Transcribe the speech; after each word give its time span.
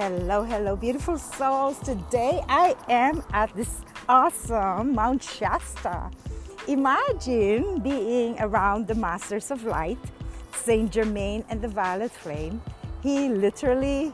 Hello, 0.00 0.44
hello, 0.44 0.76
beautiful 0.76 1.18
souls. 1.18 1.78
Today 1.80 2.42
I 2.48 2.74
am 2.88 3.22
at 3.34 3.54
this 3.54 3.82
awesome 4.08 4.94
Mount 4.94 5.22
Shasta. 5.22 6.10
Imagine 6.66 7.80
being 7.80 8.40
around 8.40 8.88
the 8.88 8.94
Masters 8.94 9.50
of 9.50 9.64
Light, 9.64 9.98
Saint 10.54 10.90
Germain, 10.90 11.44
and 11.50 11.60
the 11.60 11.68
Violet 11.68 12.10
Flame. 12.12 12.62
He 13.02 13.28
literally 13.28 14.10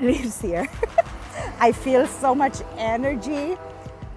lives 0.00 0.40
here. 0.40 0.68
I 1.58 1.72
feel 1.72 2.06
so 2.06 2.32
much 2.32 2.62
energy. 2.78 3.56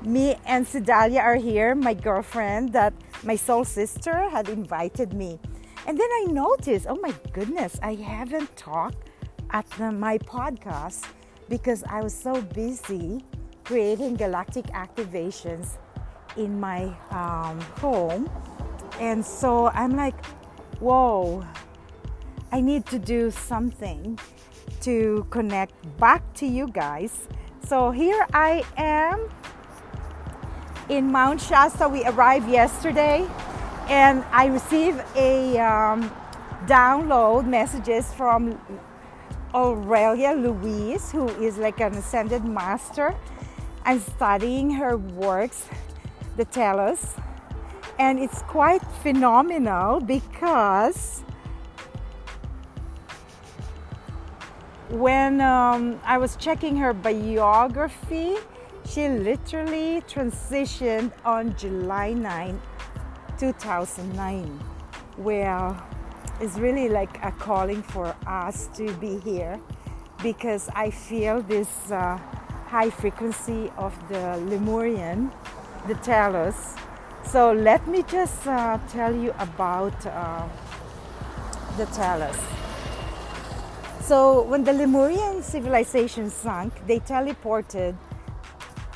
Me 0.03 0.35
and 0.45 0.67
Sedalia 0.67 1.21
are 1.21 1.38
here, 1.38 1.73
my 1.73 1.95
girlfriend 1.95 2.73
that 2.73 2.94
my 3.23 3.35
soul 3.35 3.66
sister 3.66 4.30
had 4.30 4.48
invited 4.48 5.13
me. 5.13 5.39
And 5.88 5.98
then 5.98 6.09
I 6.21 6.25
noticed, 6.30 6.85
oh 6.88 6.99
my 7.02 7.16
goodness, 7.34 7.80
I 7.81 7.95
haven't 7.95 8.55
talked 8.55 9.06
at 9.51 9.69
the, 9.71 9.91
my 9.91 10.17
podcast 10.19 11.05
because 11.49 11.83
I 11.89 12.01
was 12.01 12.13
so 12.13 12.41
busy 12.41 13.23
creating 13.63 14.15
galactic 14.15 14.65
activations 14.67 15.77
in 16.35 16.59
my 16.59 16.85
um, 17.11 17.59
home. 17.79 18.29
And 18.99 19.25
so 19.25 19.67
I'm 19.67 19.95
like, 19.95 20.25
whoa, 20.79 21.45
I 22.51 22.61
need 22.61 22.85
to 22.87 22.99
do 22.99 23.31
something 23.31 24.17
to 24.81 25.25
connect 25.29 25.73
back 25.98 26.34
to 26.35 26.45
you 26.45 26.67
guys. 26.67 27.27
So 27.65 27.91
here 27.91 28.25
I 28.34 28.63
am 28.77 29.29
in 30.89 31.11
Mount 31.11 31.41
Shasta. 31.41 31.89
We 31.89 32.05
arrived 32.05 32.49
yesterday 32.49 33.27
and 33.89 34.23
I 34.31 34.45
received 34.45 35.03
a 35.15 35.57
um, 35.59 36.09
download 36.65 37.48
messages 37.48 38.13
from 38.13 38.59
Aurelia 39.57 40.34
Louise, 40.34 41.12
who 41.12 41.27
is 41.41 41.57
like 41.57 41.79
an 41.79 41.95
ascended 41.95 42.45
master. 42.45 43.15
I'm 43.85 43.99
studying 43.99 44.70
her 44.70 44.98
works, 44.98 45.65
the 46.35 46.45
Telos, 46.45 47.15
and 47.98 48.20
it's 48.20 48.43
quite 48.43 48.84
phenomenal 49.01 49.99
because 49.99 51.23
when 54.90 55.41
um, 55.41 55.99
I 56.05 56.20
was 56.20 56.35
checking 56.35 56.77
her 56.77 56.93
biography, 56.93 58.35
she 58.87 59.10
literally 59.10 60.04
transitioned 60.07 61.13
on 61.26 61.57
July 61.57 62.13
9, 62.13 62.62
2009, 63.39 64.45
where 65.17 65.75
is 66.41 66.59
really 66.59 66.90
like 66.90 67.24
a 67.24 67.31
calling 67.31 67.81
for 67.81 68.16
us 68.25 68.68
to 68.75 68.91
be 68.94 69.18
here 69.19 69.59
because 70.22 70.69
I 70.75 70.91
feel 70.91 71.41
this 71.41 71.91
uh, 71.91 72.18
high 72.68 72.90
frequency 72.90 73.72
of 73.78 73.94
the 74.09 74.38
Lemurian, 74.38 75.31
the 75.88 75.96
Telos. 75.96 76.75
So 77.24 77.52
let 77.52 77.88
me 77.88 78.03
just 78.03 78.46
uh, 78.47 78.78
tell 78.90 79.16
you 79.16 79.34
about 79.40 80.06
uh, 80.06 80.47
the 81.78 81.85
Telos. 81.88 82.38
So 84.01 84.44
when 84.44 84.63
the 84.63 84.74
Lemurian 84.74 85.44
civilization 85.44 86.29
sunk, 86.29 86.74
they 86.88 87.00
teleported 87.00 87.96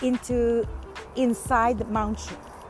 into 0.02 0.66
inside 1.16 1.89
Mount 1.89 2.20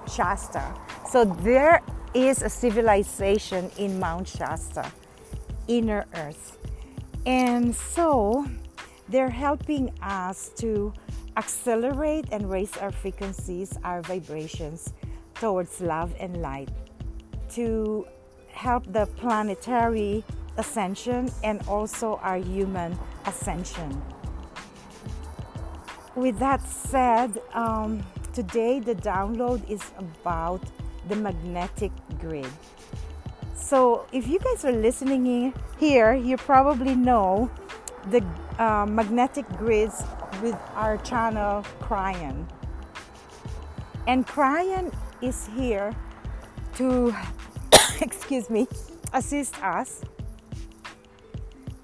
Shasta. 0.08 0.74
So 1.10 1.26
there 1.26 1.82
is 2.14 2.42
a 2.42 2.50
civilization 2.50 3.72
in 3.78 4.00
Mount 4.00 4.28
Shasta, 4.28 4.92
inner 5.68 6.06
earth. 6.16 6.58
And 7.26 7.74
so 7.76 8.46
they're 9.08 9.30
helping 9.30 9.92
us 10.02 10.50
to 10.58 10.94
accelerate 11.38 12.26
and 12.32 12.50
raise 12.50 12.76
our 12.78 12.92
frequencies, 12.92 13.78
our 13.84 14.02
vibrations 14.02 14.94
towards 15.36 15.80
love 15.80 16.14
and 16.20 16.42
light, 16.42 16.70
to 17.52 18.06
help 18.50 18.92
the 18.92 19.06
planetary 19.06 20.24
ascension 20.58 21.32
and 21.44 21.62
also 21.68 22.20
our 22.22 22.38
human 22.38 22.98
ascension. 23.26 24.02
With 26.16 26.38
that 26.40 26.62
said, 26.68 27.40
um, 27.54 28.04
today 28.34 28.82
the 28.82 28.96
download 28.96 29.68
is 29.70 29.82
about 29.98 30.62
the 31.12 31.18
magnetic 31.18 31.92
grid. 32.20 32.48
So, 33.54 34.08
if 34.14 34.28
you 34.28 34.40
guys 34.40 34.64
are 34.64 34.72
listening 34.72 35.54
here, 35.78 36.14
you 36.14 36.38
probably 36.38 36.96
know 36.96 37.52
the 38.10 38.24
uh, 38.58 38.86
magnetic 38.88 39.46
grids 39.58 40.04
with 40.42 40.56
our 40.74 40.98
channel 40.98 41.64
Kryon. 41.82 42.48
And 44.08 44.26
Kryon 44.26 44.94
is 45.22 45.48
here 45.48 45.94
to, 46.76 47.14
excuse 48.02 48.50
me, 48.50 48.70
assist 49.12 49.62
us, 49.62 50.02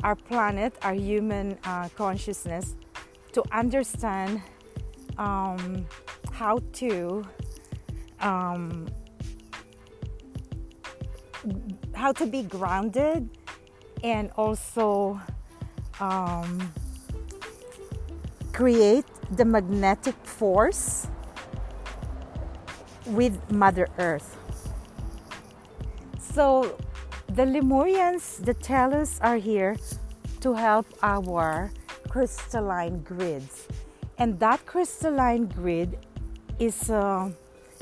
our 0.05 0.16
planet, 0.16 0.73
our 0.83 0.93
human 0.95 1.57
uh, 1.66 1.89
consciousness, 1.97 2.75
to 3.33 3.43
understand 3.51 4.41
um, 5.17 5.85
how 6.31 6.59
to 6.79 7.27
um, 8.21 8.87
how 11.96 12.12
to 12.13 12.25
be 12.25 12.44
grounded 12.44 13.30
and 14.03 14.31
also 14.38 15.19
um, 16.00 16.72
create 18.53 19.06
the 19.31 19.46
magnetic 19.46 20.16
force 20.24 21.08
with 23.08 23.34
Mother 23.52 23.88
Earth. 23.97 24.38
So 26.19 26.78
the 27.28 27.44
Lemurians, 27.44 28.44
the 28.44 28.53
Telos, 28.53 29.19
are 29.22 29.38
here 29.38 29.78
to 30.41 30.53
help 30.53 30.85
our 31.02 31.72
crystalline 32.09 33.02
grids, 33.03 33.68
and 34.18 34.40
that 34.40 34.66
crystalline 34.66 35.47
grid 35.47 35.97
is 36.59 36.90
uh, 36.90 37.29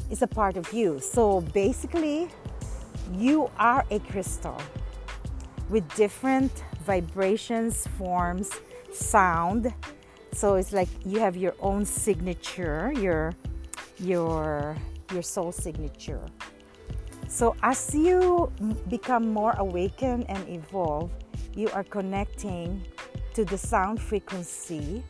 is 0.10 0.22
a 0.22 0.28
part 0.28 0.58
of 0.58 0.72
you. 0.74 1.00
So 1.00 1.42
basically, 1.54 2.30
you 3.14 3.50
are 3.58 3.86
a 3.92 4.00
crystal 4.00 4.62
with 5.70 5.88
different 5.96 6.52
vibrations, 6.86 7.88
forms, 7.98 8.52
sound. 8.94 9.74
So 10.34 10.56
it's 10.56 10.74
like 10.74 10.90
you 11.06 11.20
have 11.20 11.36
your 11.36 11.56
own 11.60 11.86
signature, 11.86 12.92
your 12.96 13.34
your 13.98 14.76
your 15.12 15.22
soul 15.22 15.52
signature. 15.52 16.26
So 17.28 17.56
as 17.64 17.94
you 17.94 18.52
become 18.90 19.34
more 19.34 19.56
awakened 19.58 20.26
and 20.30 20.48
evolve, 20.48 21.12
you 21.56 21.70
are 21.70 21.84
connecting 21.84 22.86
to 23.34 23.44
the 23.44 23.58
sound 23.58 24.02
frequency 24.02 25.04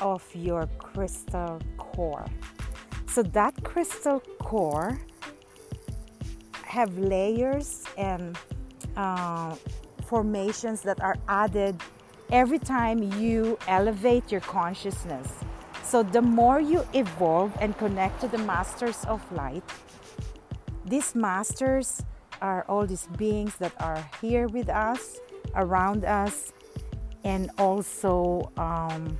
of 0.00 0.24
your 0.34 0.66
crystal 0.78 1.60
core. 1.76 2.26
So 3.06 3.22
that 3.22 3.62
crystal 3.62 4.20
core 4.38 4.98
have 6.70 6.96
layers 6.98 7.84
and 7.98 8.38
uh, 8.96 9.54
formations 10.06 10.82
that 10.82 11.00
are 11.02 11.16
added 11.28 11.80
every 12.30 12.58
time 12.58 13.02
you 13.20 13.58
elevate 13.66 14.30
your 14.30 14.40
consciousness. 14.40 15.26
So, 15.82 16.04
the 16.04 16.22
more 16.22 16.60
you 16.60 16.86
evolve 16.92 17.52
and 17.60 17.76
connect 17.76 18.20
to 18.20 18.28
the 18.28 18.38
masters 18.38 19.04
of 19.06 19.20
light, 19.32 19.64
these 20.86 21.14
masters 21.14 22.02
are 22.40 22.64
all 22.68 22.86
these 22.86 23.08
beings 23.18 23.56
that 23.56 23.72
are 23.80 24.08
here 24.20 24.46
with 24.46 24.68
us, 24.68 25.18
around 25.56 26.04
us, 26.04 26.52
and 27.24 27.50
also 27.58 28.52
um, 28.56 29.18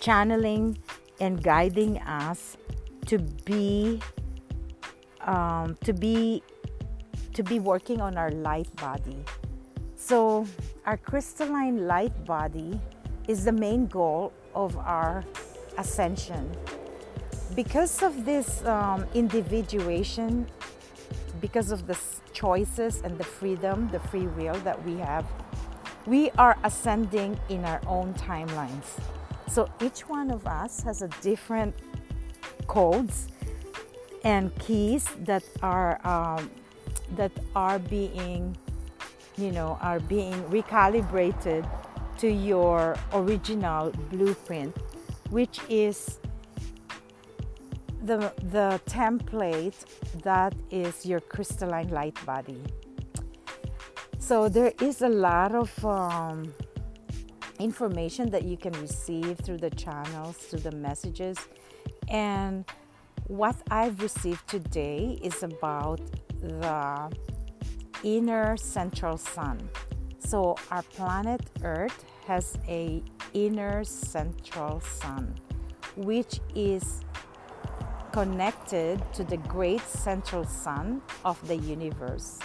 channeling 0.00 0.78
and 1.20 1.42
guiding 1.42 1.98
us 1.98 2.56
to 3.06 3.18
be 3.44 4.00
um, 5.26 5.76
to 5.84 5.92
be 5.92 6.42
to 7.34 7.42
be 7.42 7.58
working 7.58 8.00
on 8.00 8.16
our 8.16 8.30
light 8.30 8.74
body. 8.76 9.18
So 9.94 10.46
our 10.86 10.96
crystalline 10.96 11.86
light 11.86 12.24
body 12.24 12.80
is 13.28 13.44
the 13.44 13.52
main 13.52 13.86
goal 13.86 14.32
of 14.54 14.76
our 14.78 15.24
ascension. 15.76 16.50
Because 17.54 18.02
of 18.02 18.24
this 18.24 18.64
um, 18.64 19.04
individuation, 19.14 20.46
because 21.40 21.70
of 21.70 21.86
the 21.86 21.98
choices 22.32 23.02
and 23.02 23.18
the 23.18 23.24
freedom, 23.24 23.88
the 23.92 24.00
free 24.00 24.26
will 24.28 24.54
that 24.60 24.82
we 24.84 24.96
have, 24.96 25.26
we 26.06 26.30
are 26.32 26.56
ascending 26.64 27.38
in 27.50 27.64
our 27.64 27.80
own 27.86 28.14
timelines. 28.14 28.98
So 29.48 29.68
each 29.82 30.08
one 30.08 30.30
of 30.30 30.46
us 30.46 30.82
has 30.82 31.02
a 31.02 31.08
different 31.20 31.74
codes 32.66 33.28
and 34.24 34.56
keys 34.58 35.08
that 35.24 35.44
are 35.62 36.00
um, 36.06 36.50
that 37.16 37.32
are 37.54 37.78
being 37.78 38.56
you 39.36 39.52
know 39.52 39.78
are 39.80 40.00
being 40.00 40.34
recalibrated 40.44 41.68
to 42.18 42.28
your 42.28 42.96
original 43.12 43.92
blueprint, 44.10 44.74
which 45.30 45.60
is 45.68 46.18
the, 48.02 48.32
the 48.50 48.80
template 48.86 49.74
that 50.22 50.54
is 50.70 51.04
your 51.04 51.20
crystalline 51.20 51.88
light 51.88 52.16
body. 52.24 52.62
So 54.18 54.48
there 54.48 54.72
is 54.80 55.02
a 55.02 55.08
lot 55.08 55.54
of 55.54 55.84
um, 55.84 56.52
information 57.58 58.30
that 58.30 58.44
you 58.44 58.56
can 58.56 58.72
receive 58.80 59.38
through 59.38 59.58
the 59.58 59.70
channels, 59.70 60.36
through 60.36 60.60
the 60.60 60.72
messages. 60.72 61.36
And 62.08 62.64
what 63.28 63.56
I've 63.70 64.00
received 64.00 64.46
today 64.48 65.18
is 65.20 65.42
about 65.42 66.00
the 66.40 67.10
inner 68.04 68.56
central 68.56 69.16
sun. 69.16 69.68
So 70.18 70.56
our 70.70 70.82
planet 70.82 71.40
Earth 71.62 72.04
has 72.26 72.56
a 72.68 73.02
inner 73.34 73.82
central 73.84 74.80
sun, 74.80 75.34
which 75.96 76.40
is 76.54 77.00
connected 78.12 79.02
to 79.14 79.24
the 79.24 79.36
great 79.36 79.82
central 79.82 80.44
sun 80.44 81.02
of 81.24 81.36
the 81.48 81.56
universe. 81.56 82.38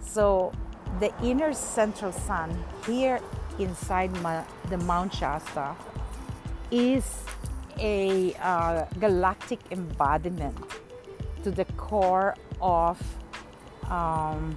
So 0.00 0.52
the 1.00 1.12
inner 1.22 1.52
central 1.52 2.12
sun 2.12 2.64
here 2.86 3.18
inside 3.58 4.14
the 4.68 4.78
Mount 4.78 5.12
Shasta 5.12 5.74
is 6.70 7.24
a 7.78 8.34
uh, 8.34 8.86
galactic 8.98 9.60
embodiment 9.70 10.56
to 11.42 11.50
the 11.50 11.64
core 11.76 12.34
of 12.60 13.00
um, 13.90 14.56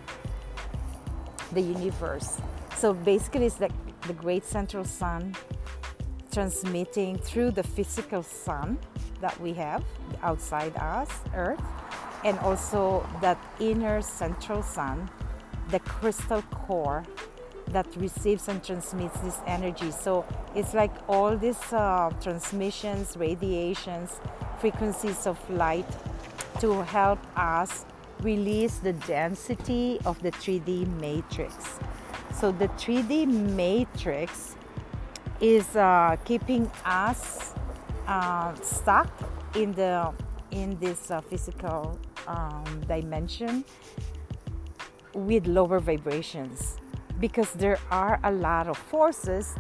the 1.52 1.62
universe. 1.62 2.40
So 2.76 2.94
basically, 2.94 3.46
it's 3.46 3.60
like 3.60 3.72
the 4.02 4.14
great 4.14 4.46
central 4.46 4.86
sun 4.86 5.36
transmitting 6.32 7.18
through 7.18 7.52
the 7.52 7.64
physical 7.64 8.24
sun 8.24 8.78
that 9.22 9.40
we 9.42 9.54
have 9.54 9.84
outside 10.22 10.76
us, 10.78 11.10
Earth, 11.36 11.62
and 12.24 12.38
also 12.40 13.08
that 13.22 13.38
inner 13.60 14.02
central 14.02 14.62
sun, 14.62 15.10
the 15.70 15.80
crystal 15.80 16.42
core 16.44 17.04
that 17.72 17.88
receives 17.98 18.48
and 18.48 18.64
transmits 18.64 19.20
this 19.20 19.40
energy. 19.46 19.92
So 19.92 20.26
it's 20.56 20.74
like 20.74 20.92
all 21.08 21.36
these 21.38 21.62
uh, 21.74 22.12
transmissions, 22.22 23.18
radiations, 23.18 24.20
frequencies 24.60 25.28
of 25.28 25.38
light 25.50 25.88
to 26.60 26.84
help 26.84 27.20
us 27.38 27.86
release 28.22 28.78
the 28.78 28.94
density 28.94 30.00
of 30.06 30.22
the 30.22 30.32
3D 30.32 30.88
matrix. 31.00 31.80
So 32.34 32.52
the 32.52 32.68
3D 32.70 33.28
matrix 33.28 34.56
is 35.40 35.76
uh, 35.76 36.16
keeping 36.26 36.70
us 36.86 37.54
uh, 38.08 38.54
stuck 38.56 39.12
in 39.56 39.74
the 39.74 40.14
in 40.52 40.80
this 40.80 41.12
uh, 41.12 41.20
physical 41.22 42.00
um, 42.26 42.64
dimension 42.88 43.66
with 45.14 45.46
lower 45.46 45.80
vibrations 45.80 46.78
because 47.20 47.52
there 47.54 47.80
are 47.92 48.20
a 48.24 48.32
lot 48.32 48.68
of 48.68 48.78
forces 48.78 49.56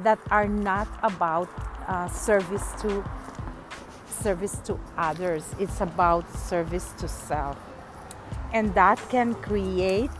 that 0.00 0.18
are 0.30 0.48
not 0.48 0.88
about 1.02 1.48
uh, 1.86 2.08
service 2.08 2.72
to 2.80 3.04
service 4.08 4.58
to 4.64 4.78
others. 4.96 5.44
It's 5.58 5.80
about 5.80 6.30
service 6.34 6.92
to 6.98 7.08
self. 7.08 7.56
And 8.52 8.74
that 8.74 8.98
can 9.10 9.34
create 9.34 10.10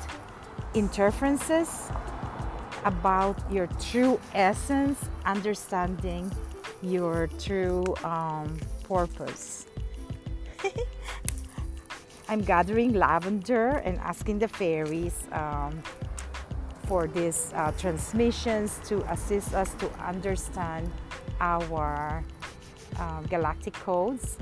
interferences 0.75 1.91
about 2.85 3.37
your 3.50 3.67
true 3.81 4.21
essence 4.35 4.99
understanding 5.25 6.31
your 6.82 7.29
true 7.38 7.85
um, 8.05 8.59
purpose. 8.85 9.67
I'm 12.29 12.43
gathering 12.43 12.93
lavender 12.93 13.69
and 13.85 13.99
asking 13.99 14.38
the 14.38 14.49
fairies 14.49 15.14
um, 15.32 15.82
for 16.88 17.06
these 17.06 17.52
uh, 17.55 17.70
transmissions 17.73 18.81
to 18.88 18.96
assist 19.12 19.55
us 19.55 19.75
to 19.75 19.88
understand 20.00 20.90
our 21.40 22.25
uh, 22.99 23.20
galactic 23.29 23.75
codes. 23.75 24.38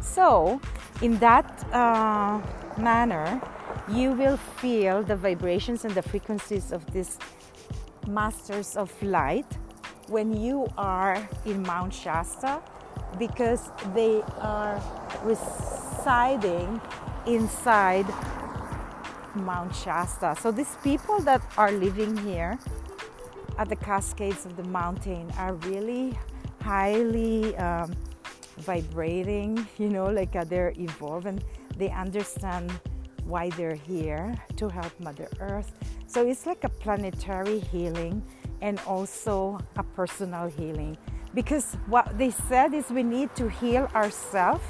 So, 0.00 0.60
in 1.00 1.18
that 1.20 1.48
uh, 1.72 2.40
manner, 2.76 3.40
you 3.88 4.10
will 4.12 4.36
feel 4.36 5.02
the 5.02 5.16
vibrations 5.16 5.84
and 5.84 5.94
the 5.94 6.02
frequencies 6.02 6.72
of 6.72 6.84
these 6.92 7.18
masters 8.06 8.76
of 8.76 8.90
light 9.02 9.46
when 10.08 10.34
you 10.36 10.66
are 10.76 11.16
in 11.46 11.62
Mount 11.62 11.94
Shasta 11.94 12.60
because 13.18 13.70
they 13.94 14.20
are 14.40 14.82
residing 15.22 16.80
inside 17.26 18.06
Mount 19.34 19.74
Shasta. 19.74 20.36
So 20.40 20.50
these 20.50 20.76
people 20.82 21.20
that 21.20 21.42
are 21.56 21.72
living 21.72 22.16
here 22.16 22.58
at 23.58 23.68
the 23.68 23.76
Cascades 23.76 24.46
of 24.46 24.56
the 24.56 24.64
mountain 24.64 25.30
are 25.38 25.54
really 25.54 26.18
highly 26.60 27.56
um, 27.56 27.92
vibrating, 28.58 29.66
you 29.78 29.88
know, 29.88 30.06
like 30.06 30.34
uh, 30.36 30.44
they're 30.44 30.72
evolved 30.78 31.26
and 31.26 31.44
they 31.76 31.90
understand 31.90 32.72
why 33.24 33.50
they're 33.50 33.74
here 33.74 34.34
to 34.56 34.68
help 34.68 34.92
Mother 35.00 35.28
Earth. 35.40 35.72
So 36.06 36.26
it's 36.26 36.46
like 36.46 36.64
a 36.64 36.68
planetary 36.68 37.60
healing 37.60 38.22
and 38.60 38.80
also 38.86 39.58
a 39.76 39.82
personal 39.82 40.48
healing. 40.48 40.96
Because 41.34 41.76
what 41.86 42.16
they 42.16 42.30
said 42.30 42.74
is 42.74 42.90
we 42.90 43.02
need 43.02 43.34
to 43.34 43.48
heal 43.48 43.88
ourselves 43.94 44.64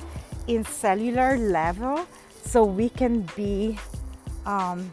in 0.47 0.65
cellular 0.65 1.37
level 1.37 2.07
so 2.43 2.65
we 2.65 2.89
can 2.89 3.29
be 3.37 3.79
um, 4.47 4.91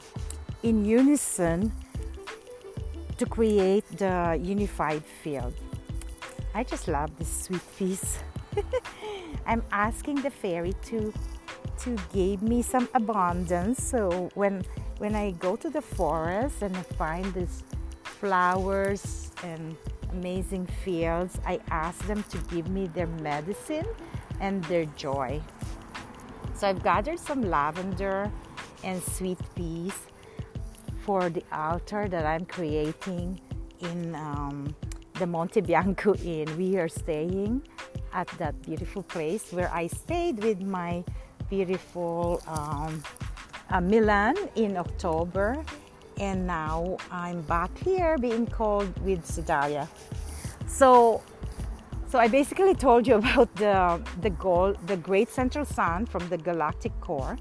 in 0.63 0.85
unison 0.85 1.71
to 3.17 3.25
create 3.25 3.85
the 3.97 4.39
unified 4.41 5.03
field. 5.23 5.53
I 6.53 6.63
just 6.63 6.87
love 6.87 7.15
this 7.17 7.45
sweet 7.45 7.61
piece. 7.77 8.19
I'm 9.45 9.63
asking 9.71 10.21
the 10.21 10.29
fairy 10.29 10.73
to 10.89 11.13
to 11.79 11.97
give 12.13 12.43
me 12.43 12.61
some 12.61 12.87
abundance. 12.93 13.83
So 13.83 14.29
when 14.35 14.63
when 14.97 15.15
I 15.15 15.31
go 15.31 15.55
to 15.55 15.69
the 15.69 15.81
forest 15.81 16.61
and 16.61 16.75
I 16.75 16.83
find 16.83 17.25
these 17.33 17.63
flowers 18.03 19.31
and 19.43 19.75
amazing 20.11 20.67
fields, 20.83 21.39
I 21.45 21.59
ask 21.71 22.05
them 22.05 22.23
to 22.29 22.37
give 22.53 22.69
me 22.69 22.87
their 22.87 23.07
medicine 23.07 23.87
and 24.39 24.63
their 24.65 24.85
joy. 24.97 25.41
So 26.53 26.67
I've 26.67 26.83
gathered 26.83 27.19
some 27.19 27.41
lavender 27.41 28.31
and 28.83 29.01
sweet 29.01 29.39
peas 29.55 29.93
for 31.05 31.29
the 31.29 31.43
altar 31.51 32.07
that 32.07 32.25
I'm 32.25 32.45
creating 32.45 33.39
in 33.79 34.15
um, 34.15 34.75
the 35.19 35.25
Monte 35.27 35.61
Bianco 35.61 36.15
Inn. 36.15 36.47
We 36.57 36.77
are 36.77 36.87
staying 36.87 37.63
at 38.13 38.27
that 38.37 38.61
beautiful 38.61 39.03
place 39.03 39.51
where 39.51 39.71
I 39.73 39.87
stayed 39.87 40.43
with 40.43 40.61
my 40.61 41.03
beautiful 41.49 42.41
um, 42.47 43.03
uh, 43.69 43.81
Milan 43.81 44.35
in 44.55 44.77
October, 44.77 45.63
and 46.19 46.45
now 46.45 46.97
I'm 47.09 47.41
back 47.41 47.75
here 47.77 48.17
being 48.17 48.45
called 48.45 48.97
with 48.99 49.25
Sedalia. 49.25 49.87
So, 50.67 51.21
so 52.07 52.19
I 52.19 52.27
basically 52.27 52.75
told 52.75 53.07
you 53.07 53.15
about 53.23 53.53
the 53.55 54.01
the 54.21 54.29
goal, 54.29 54.75
the 54.87 54.97
great 54.97 55.29
central 55.29 55.65
sun 55.65 56.05
from 56.05 56.27
the 56.29 56.37
galactic 56.37 56.93
core 57.01 57.37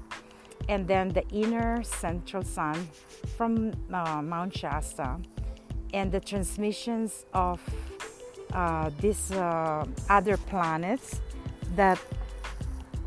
and 0.69 0.87
then 0.87 1.09
the 1.09 1.27
inner 1.29 1.83
central 1.83 2.43
sun 2.43 2.87
from 3.37 3.71
uh, 3.93 4.21
Mount 4.21 4.55
Shasta, 4.55 5.17
and 5.93 6.11
the 6.11 6.19
transmissions 6.19 7.25
of 7.33 7.61
uh, 8.53 8.89
these 8.99 9.31
uh, 9.31 9.85
other 10.09 10.37
planets 10.37 11.21
that 11.75 11.99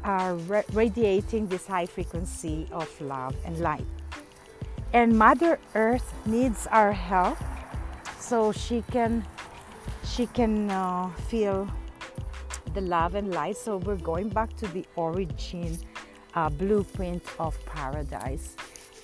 are 0.04 0.34
ra- 0.34 0.62
radiating 0.73 1.46
this 1.46 1.66
high 1.66 1.87
frequency 1.87 2.66
of 2.73 2.88
love 3.00 3.34
and 3.44 3.58
light. 3.61 3.87
And 4.92 5.18
Mother 5.18 5.58
Earth 5.75 6.14
needs 6.25 6.66
our 6.68 6.92
help 6.92 7.38
so 8.18 8.52
she 8.52 8.82
can 8.92 9.26
she 10.04 10.26
can 10.26 10.70
uh, 10.70 11.08
feel 11.28 11.68
the 12.75 12.80
love 12.80 13.14
and 13.14 13.32
light. 13.34 13.56
So 13.56 13.78
we're 13.78 13.96
going 13.96 14.28
back 14.28 14.54
to 14.58 14.66
the 14.68 14.84
origin 14.96 15.78
uh, 16.35 16.49
blueprint 16.49 17.23
of 17.38 17.57
paradise. 17.67 18.57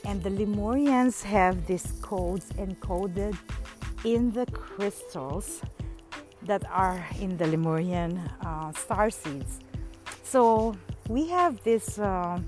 And 0.05 0.23
the 0.23 0.31
Lemurians 0.31 1.23
have 1.23 1.67
these 1.67 1.93
codes 2.01 2.51
encoded 2.57 3.37
in 4.05 4.33
the 4.33 4.47
crystals 4.47 5.61
that 6.43 6.65
are 6.71 7.07
in 7.21 7.37
the 7.37 7.47
Lemurian 7.47 8.19
uh, 8.41 8.73
star 8.73 9.11
seeds. 9.11 9.61
So 10.23 10.75
we 11.09 11.29
have 11.29 11.63
this 11.65 11.99
uh, 11.99 12.41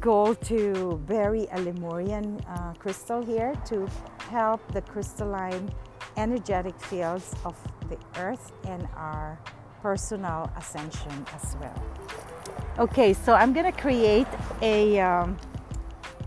goal 0.00 0.34
to 0.34 1.00
bury 1.06 1.46
a 1.52 1.60
Lemurian 1.60 2.40
uh, 2.48 2.72
crystal 2.78 3.24
here 3.24 3.54
to 3.66 3.86
help 4.30 4.60
the 4.72 4.80
crystalline 4.80 5.70
energetic 6.16 6.78
fields 6.80 7.34
of 7.44 7.56
the 7.88 7.98
earth 8.16 8.52
and 8.64 8.88
our 8.96 9.38
personal 9.84 10.50
ascension 10.56 11.26
as 11.36 11.56
well. 11.60 11.78
Okay, 12.78 13.12
so 13.12 13.34
I'm 13.34 13.52
gonna 13.52 13.70
create 13.86 14.26
a 14.62 14.98
um, 14.98 15.36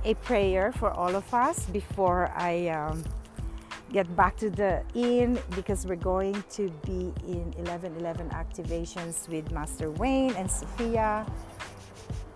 a 0.05 0.13
prayer 0.29 0.71
for 0.71 0.91
all 0.91 1.15
of 1.15 1.27
us 1.33 1.65
before 1.65 2.31
I 2.35 2.69
um, 2.69 3.03
get 3.91 4.05
back 4.15 4.37
to 4.37 4.51
the 4.51 4.83
inn 4.93 5.39
because 5.55 5.87
we're 5.87 6.05
going 6.13 6.37
to 6.51 6.69
be 6.85 7.11
in 7.25 7.49
1111 7.57 8.29
activations 8.29 9.27
with 9.27 9.51
Master 9.51 9.89
Wayne 9.89 10.35
and 10.35 10.49
Sophia, 10.49 11.25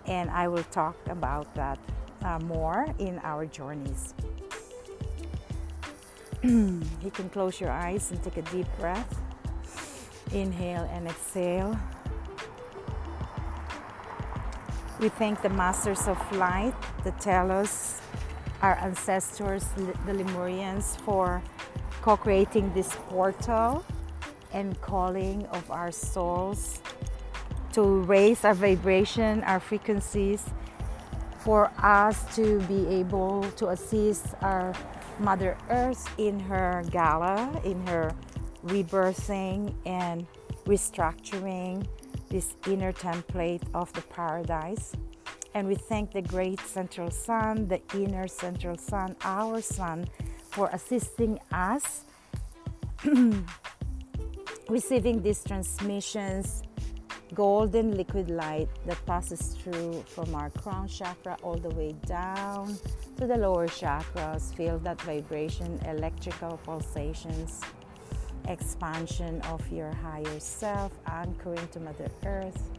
and 0.06 0.28
I 0.28 0.48
will 0.48 0.66
talk 0.74 0.96
about 1.06 1.46
that 1.54 1.78
uh, 2.24 2.40
more 2.40 2.84
in 2.98 3.20
our 3.22 3.46
journeys. 3.46 4.12
you 6.42 7.12
can 7.14 7.30
close 7.30 7.60
your 7.60 7.70
eyes 7.70 8.10
and 8.10 8.20
take 8.24 8.38
a 8.38 8.46
deep 8.50 8.66
breath. 8.80 9.21
Inhale 10.32 10.88
and 10.92 11.06
exhale. 11.06 11.78
We 15.00 15.08
thank 15.08 15.42
the 15.42 15.50
masters 15.50 16.06
of 16.08 16.18
light, 16.36 16.74
the 17.04 17.10
Telos, 17.12 18.00
our 18.62 18.78
ancestors, 18.78 19.64
the 20.06 20.12
Lemurians, 20.12 20.96
for 21.00 21.42
co 22.02 22.16
creating 22.16 22.72
this 22.72 22.94
portal 23.08 23.84
and 24.52 24.80
calling 24.80 25.46
of 25.46 25.70
our 25.70 25.90
souls 25.90 26.80
to 27.72 27.82
raise 28.02 28.44
our 28.44 28.54
vibration, 28.54 29.42
our 29.44 29.60
frequencies, 29.60 30.44
for 31.40 31.70
us 31.78 32.36
to 32.36 32.60
be 32.62 32.86
able 32.86 33.42
to 33.56 33.68
assist 33.68 34.26
our 34.40 34.72
Mother 35.18 35.56
Earth 35.68 36.08
in 36.18 36.38
her 36.40 36.84
gala, 36.90 37.60
in 37.64 37.86
her 37.86 38.14
rebirthing 38.64 39.74
and 39.86 40.26
restructuring 40.64 41.86
this 42.28 42.54
inner 42.66 42.92
template 42.92 43.62
of 43.74 43.92
the 43.92 44.02
paradise. 44.02 44.92
And 45.54 45.68
we 45.68 45.74
thank 45.74 46.12
the 46.12 46.22
great 46.22 46.60
central 46.60 47.10
sun, 47.10 47.68
the 47.68 47.80
inner 47.94 48.26
central 48.26 48.78
sun, 48.78 49.16
our 49.22 49.60
sun, 49.60 50.06
for 50.50 50.70
assisting 50.72 51.38
us 51.52 52.04
receiving 54.68 55.22
these 55.22 55.44
transmissions, 55.44 56.62
golden 57.34 57.96
liquid 57.96 58.30
light 58.30 58.68
that 58.86 59.04
passes 59.04 59.56
through 59.58 60.02
from 60.06 60.34
our 60.34 60.50
crown 60.50 60.88
chakra 60.88 61.36
all 61.42 61.56
the 61.56 61.70
way 61.70 61.92
down 62.06 62.78
to 63.18 63.26
the 63.26 63.36
lower 63.36 63.66
chakras. 63.66 64.54
Feel 64.54 64.78
that 64.78 65.00
vibration, 65.02 65.78
electrical 65.86 66.58
pulsations 66.64 67.60
expansion 68.48 69.40
of 69.42 69.60
your 69.70 69.92
higher 69.92 70.40
self, 70.40 70.92
anchoring 71.06 71.66
to 71.68 71.80
Mother 71.80 72.10
Earth. 72.24 72.70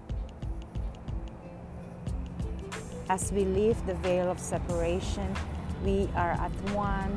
As 3.10 3.32
we 3.32 3.46
lift 3.46 3.86
the 3.86 3.96
veil 3.96 4.30
of 4.30 4.40
separation, 4.40 5.36
we 5.84 6.10
are 6.16 6.32
at 6.32 6.52
one 6.72 7.14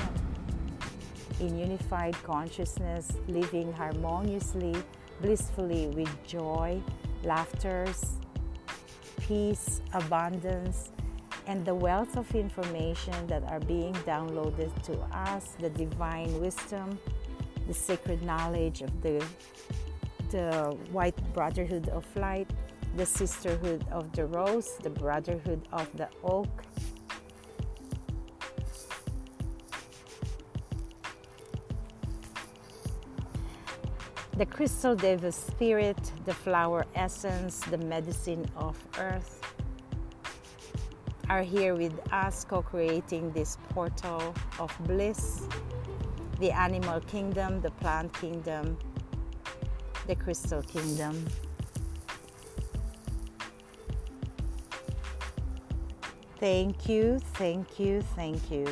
in 1.40 1.58
unified 1.58 2.14
consciousness, 2.22 3.12
living 3.28 3.72
harmoniously, 3.72 4.74
blissfully 5.20 5.88
with 5.88 6.10
joy, 6.26 6.82
laughter, 7.22 7.86
peace, 9.20 9.80
abundance, 9.92 10.90
and 11.46 11.64
the 11.64 11.74
wealth 11.74 12.16
of 12.16 12.34
information 12.34 13.26
that 13.26 13.44
are 13.44 13.60
being 13.60 13.94
downloaded 14.06 14.70
to 14.82 14.98
us, 15.16 15.56
the 15.60 15.70
divine 15.70 16.40
wisdom, 16.40 16.98
the 17.66 17.74
sacred 17.74 18.22
knowledge 18.22 18.82
of 18.82 19.02
the, 19.02 19.24
the 20.30 20.76
White 20.92 21.16
Brotherhood 21.34 21.88
of 21.88 22.04
Light, 22.16 22.50
the 22.96 23.06
Sisterhood 23.06 23.84
of 23.90 24.12
the 24.12 24.26
Rose, 24.26 24.78
the 24.82 24.90
Brotherhood 24.90 25.66
of 25.72 25.88
the 25.96 26.08
Oak. 26.24 26.48
The 34.36 34.46
crystal 34.46 34.94
Deva 34.94 35.32
spirit, 35.32 36.12
the 36.26 36.34
flower 36.34 36.84
essence, 36.94 37.60
the 37.60 37.78
medicine 37.78 38.46
of 38.56 38.76
earth 38.98 39.40
are 41.28 41.42
here 41.42 41.74
with 41.74 41.98
us 42.12 42.44
co 42.44 42.62
creating 42.62 43.32
this 43.32 43.58
portal 43.70 44.34
of 44.58 44.72
bliss 44.84 45.48
the 46.38 46.50
animal 46.50 47.00
kingdom, 47.00 47.60
the 47.60 47.70
plant 47.70 48.12
kingdom, 48.14 48.76
the 50.06 50.14
crystal 50.14 50.62
kingdom. 50.62 51.26
Thank 56.38 56.88
you, 56.88 57.18
thank 57.34 57.80
you, 57.80 58.02
thank 58.14 58.50
you, 58.50 58.66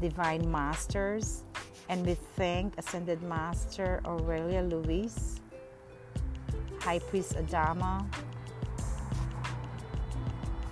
Divine 0.00 0.48
Masters. 0.50 1.42
And 1.88 2.06
we 2.06 2.14
thank 2.36 2.78
Ascended 2.78 3.22
Master 3.22 4.00
Aurelia 4.06 4.62
Louise, 4.62 5.40
High 6.80 7.00
Priest 7.00 7.34
Adama, 7.34 8.06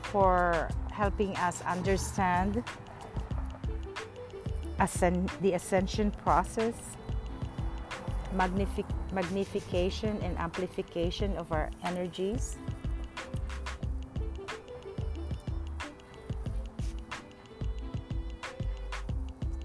for 0.05 0.71
helping 0.93 1.37
us 1.37 1.63
understand 1.67 2.63
ascend, 4.81 5.31
the 5.41 5.53
ascension 5.53 6.11
process, 6.11 6.75
magnific, 8.33 8.87
magnification 9.13 10.19
and 10.23 10.37
amplification 10.39 11.37
of 11.37 11.53
our 11.53 11.71
energies. 11.85 12.57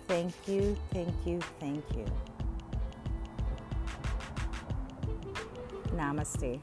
Thank 0.07 0.33
you, 0.47 0.77
thank 0.93 1.13
you, 1.25 1.39
thank 1.59 1.83
you. 1.95 2.05
Namaste. 5.95 6.59